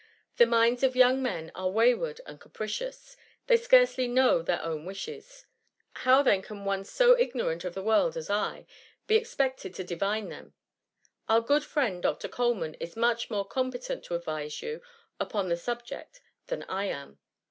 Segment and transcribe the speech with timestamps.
[0.37, 3.15] The minds of young men are wayward and capricious;
[3.45, 5.45] they scarcely know their own wishes;
[5.93, 8.65] how then can one so ignorant of the world as I,
[9.05, 12.29] be expected to di vine them P Our good friend Dr.
[12.29, 14.81] Coleman is much more competent to advise you
[15.19, 17.19] upon the subject than I am.''